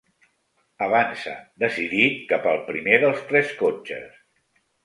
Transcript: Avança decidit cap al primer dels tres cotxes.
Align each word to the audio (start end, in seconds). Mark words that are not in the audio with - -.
Avança 0.85 1.33
decidit 1.65 2.17
cap 2.33 2.49
al 2.53 2.65
primer 2.73 2.99
dels 3.05 3.23
tres 3.33 3.55
cotxes. 3.63 4.21